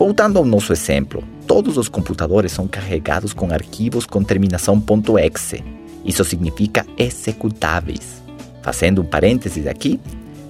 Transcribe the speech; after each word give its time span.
Voltando 0.00 0.38
ao 0.38 0.46
nosso 0.46 0.72
exemplo, 0.72 1.22
todos 1.46 1.76
os 1.76 1.86
computadores 1.86 2.52
são 2.52 2.66
carregados 2.66 3.34
com 3.34 3.52
arquivos 3.52 4.06
com 4.06 4.24
terminação 4.24 4.82
.exe. 5.18 5.62
Isso 6.06 6.24
significa 6.24 6.86
executáveis. 6.96 8.22
Fazendo 8.62 9.02
um 9.02 9.04
parênteses 9.04 9.66
aqui, 9.66 10.00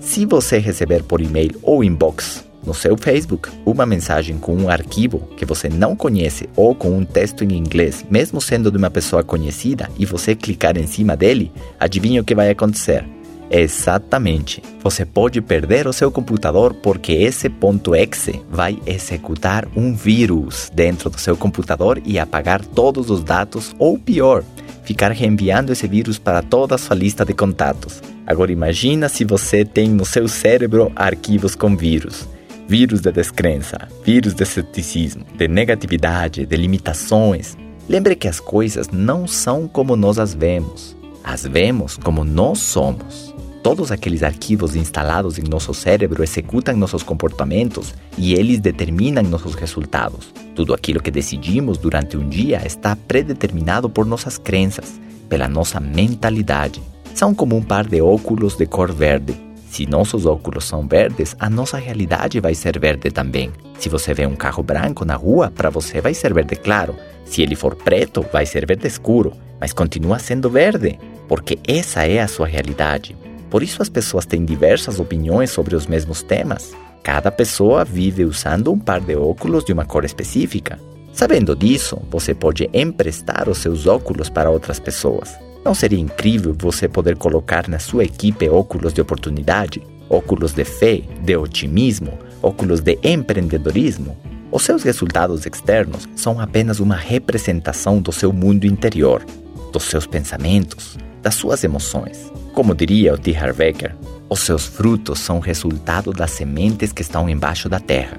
se 0.01 0.25
você 0.25 0.59
receber 0.59 1.03
por 1.03 1.21
e-mail 1.21 1.59
ou 1.65 1.83
inbox 1.83 2.45
no 2.65 2.73
seu 2.73 2.97
Facebook 2.97 3.51
uma 3.67 3.84
mensagem 3.84 4.39
com 4.39 4.55
um 4.55 4.68
arquivo 4.68 5.29
que 5.36 5.45
você 5.45 5.69
não 5.69 5.96
conhece 5.96 6.48
ou 6.55 6.73
com 6.73 6.96
um 6.96 7.05
texto 7.05 7.43
em 7.43 7.53
inglês, 7.55 8.07
mesmo 8.09 8.41
sendo 8.41 8.71
de 8.71 8.79
uma 8.79 8.89
pessoa 8.89 9.25
conhecida, 9.25 9.91
e 9.98 10.07
você 10.07 10.37
clicar 10.37 10.79
em 10.79 10.87
cima 10.87 11.17
dele, 11.17 11.51
adivinha 11.80 12.21
o 12.21 12.25
que 12.25 12.37
vai 12.37 12.51
acontecer? 12.51 13.05
Exatamente. 13.51 14.62
Você 14.80 15.05
pode 15.05 15.41
perder 15.41 15.89
o 15.89 15.93
seu 15.93 16.11
computador 16.11 16.73
porque 16.73 17.12
esse 17.12 17.51
.exe 17.98 18.41
vai 18.48 18.79
executar 18.87 19.66
um 19.77 19.93
vírus 19.93 20.70
dentro 20.73 21.11
do 21.11 21.19
seu 21.19 21.37
computador 21.37 22.01
e 22.05 22.19
apagar 22.19 22.65
todos 22.65 23.10
os 23.10 23.24
dados 23.24 23.74
ou 23.77 23.98
pior, 23.98 24.45
ficar 24.84 25.10
reenviando 25.10 25.73
esse 25.73 25.88
vírus 25.88 26.16
para 26.16 26.43
toda 26.43 26.77
a 26.77 26.79
sua 26.79 26.95
lista 26.95 27.24
de 27.24 27.34
contatos. 27.34 28.01
Agora 28.24 28.52
imagina 28.52 29.09
se 29.09 29.24
você 29.24 29.65
tem 29.65 29.88
no 29.88 30.05
seu 30.05 30.29
cérebro 30.29 30.93
arquivos 30.95 31.57
com 31.57 31.77
vírus. 31.77 32.29
Vírus 32.69 33.01
de 33.01 33.10
descrença, 33.10 33.88
vírus 34.05 34.32
de 34.32 34.46
ceticismo, 34.46 35.24
de 35.35 35.48
negatividade, 35.48 36.46
de 36.46 36.57
limitações. 36.57 37.57
Lembre 37.88 38.15
que 38.15 38.29
as 38.29 38.38
coisas 38.38 38.88
não 38.93 39.27
são 39.27 39.66
como 39.66 39.96
nós 39.96 40.21
as 40.21 40.32
vemos. 40.32 40.96
As 41.24 41.45
vemos 41.45 41.96
como 41.96 42.23
nós 42.24 42.60
somos. 42.60 43.35
Todos 43.62 43.92
aqueles 43.92 44.23
arquivos 44.23 44.74
instalados 44.74 45.38
em 45.38 45.42
nosso 45.42 45.74
cérebro 45.74 46.23
executam 46.23 46.77
nossos 46.77 47.02
comportamentos 47.02 47.95
e 48.16 48.34
eles 48.34 48.59
determinam 48.59 49.23
nossos 49.23 49.55
resultados. 49.55 50.32
Tudo 50.55 50.73
aquilo 50.73 51.02
que 51.02 51.10
decidimos 51.10 51.76
durante 51.76 52.16
um 52.16 52.29
dia 52.29 52.66
está 52.66 52.96
predeterminado 52.96 53.90
por 53.90 54.07
nossas 54.07 54.38
crenças, 54.38 55.01
pela 55.29 55.48
nossa 55.48 55.79
mentalidade. 55.79 56.80
São 57.15 57.35
como 57.35 57.57
um 57.57 57.62
par 57.62 57.87
de 57.87 58.01
óculos 58.01 58.57
de 58.57 58.66
cor 58.66 58.93
verde 58.93 59.51
se 59.70 59.87
nossos 59.87 60.26
óculos 60.26 60.65
são 60.65 60.87
verdes, 60.87 61.37
a 61.38 61.48
nossa 61.48 61.79
realidade 61.79 62.40
vai 62.40 62.57
ser 62.57 62.76
verde 62.76 63.09
também. 63.09 63.52
Se 63.79 63.88
você 63.88 64.12
vê 64.12 64.26
um 64.26 64.34
carro 64.34 64.65
branco 64.65 65.04
na 65.04 65.15
rua, 65.15 65.48
para 65.48 65.70
você 65.70 66.00
vai 66.00 66.12
ser 66.12 66.34
verde 66.34 66.56
claro. 66.56 66.97
Se 67.25 67.41
ele 67.41 67.54
for 67.54 67.76
preto, 67.76 68.26
vai 68.32 68.44
ser 68.44 68.66
verde 68.66 68.88
escuro, 68.88 69.32
mas 69.60 69.72
continua 69.72 70.19
sendo 70.19 70.50
verde, 70.50 70.98
porque 71.28 71.56
essa 71.69 72.04
é 72.04 72.20
a 72.20 72.26
sua 72.26 72.48
realidade. 72.48 73.16
Por 73.50 73.62
isso 73.62 73.82
as 73.82 73.88
pessoas 73.88 74.25
têm 74.25 74.44
diversas 74.44 75.00
opiniões 75.00 75.50
sobre 75.50 75.75
os 75.75 75.87
mesmos 75.87 76.22
temas. 76.22 76.72
Cada 77.03 77.31
pessoa 77.31 77.84
vive 77.84 78.25
usando 78.25 78.72
um 78.72 78.78
par 78.78 79.00
de 79.00 79.16
óculos 79.16 79.65
de 79.65 79.72
uma 79.72 79.84
cor 79.84 80.04
específica. 80.04 80.78
Sabendo 81.12 81.56
disso, 81.56 82.00
você 82.09 82.32
pode 82.32 82.70
emprestar 82.72 83.48
os 83.48 83.59
seus 83.59 83.87
óculos 83.87 84.28
para 84.28 84.50
outras 84.50 84.78
pessoas. 84.78 85.34
Não 85.65 85.75
seria 85.75 85.98
incrível 85.98 86.54
você 86.56 86.88
poder 86.88 87.16
colocar 87.16 87.69
na 87.69 87.78
sua 87.78 88.04
equipe 88.04 88.48
óculos 88.48 88.94
de 88.94 89.00
oportunidade, 89.00 89.82
óculos 90.09 90.53
de 90.53 90.64
fé, 90.64 91.03
de 91.20 91.37
otimismo, 91.37 92.19
óculos 92.41 92.81
de 92.81 92.98
empreendedorismo? 93.03 94.16
Os 94.53 94.62
seus 94.62 94.82
resultados 94.82 95.44
externos 95.44 96.09
são 96.16 96.41
apenas 96.41 96.81
uma 96.81 96.97
representação 96.97 98.00
do 98.00 98.12
seu 98.12 98.32
mundo 98.32 98.64
interior, 98.64 99.25
dos 99.72 99.84
seus 99.84 100.06
pensamentos, 100.06 100.97
das 101.22 101.34
suas 101.34 101.65
emoções. 101.65 102.32
Como 102.54 102.75
diria 102.75 103.15
o 103.15 103.19
T. 103.19 103.37
Harv 103.37 103.60
Eker, 103.60 103.97
os 104.28 104.41
seus 104.41 104.66
frutos 104.66 105.21
são 105.21 105.41
resultado 105.41 106.12
das 106.12 106.31
sementes 106.31 106.93
que 106.93 107.03
estão 107.03 107.28
embaixo 107.28 107.69
da 107.69 107.81
terra. 107.81 108.19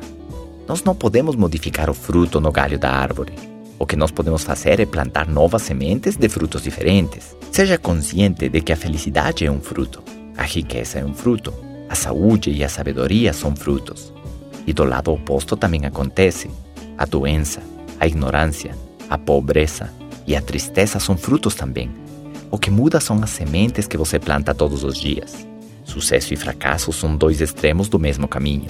Nós 0.68 0.84
não 0.84 0.96
podemos 0.96 1.36
modificar 1.36 1.90
o 1.90 1.94
fruto 1.94 2.40
no 2.40 2.52
galho 2.52 2.78
da 2.78 2.92
árvore, 2.92 3.34
o 3.82 3.86
que 3.88 3.96
nós 3.96 4.12
podemos 4.12 4.44
fazer 4.44 4.80
é 4.80 4.86
plantar 4.86 5.28
novas 5.28 5.64
sementes 5.64 6.16
de 6.16 6.30
frutos 6.30 6.62
diferentes. 6.62 7.36
Seja 7.52 7.80
consciente 7.80 8.48
de 8.48 8.62
que 8.62 8.72
a 8.72 8.76
felicidade 8.76 9.44
é 9.44 9.50
um 9.50 9.60
fruto, 9.60 10.04
a 10.38 10.44
riqueza 10.44 11.00
é 11.00 11.04
um 11.04 11.16
fruto, 11.16 11.52
a 11.90 11.96
saúde 11.96 12.52
e 12.52 12.64
a 12.64 12.70
sabedoria 12.70 13.34
são 13.34 13.56
frutos. 13.56 14.14
E 14.68 14.72
do 14.72 14.84
lado 14.84 15.12
oposto 15.12 15.58
também 15.58 15.84
acontece. 15.84 16.48
A 16.96 17.06
doença, 17.06 17.64
a 18.00 18.06
ignorância, 18.06 18.78
a 19.10 19.18
pobreza 19.18 19.92
e 20.28 20.36
a 20.36 20.42
tristeza 20.44 21.00
são 21.00 21.18
frutos 21.18 21.56
também. 21.56 21.90
O 22.52 22.58
que 22.58 22.70
muda 22.70 23.00
são 23.00 23.24
as 23.24 23.30
sementes 23.30 23.88
que 23.88 23.96
você 23.96 24.20
planta 24.20 24.54
todos 24.54 24.84
os 24.84 25.00
dias. 25.00 25.48
Sucesso 25.86 26.34
e 26.34 26.38
fracasso 26.38 26.92
são 26.92 27.16
dois 27.16 27.40
extremos 27.40 27.88
do 27.88 27.98
mesmo 27.98 28.28
caminho. 28.28 28.68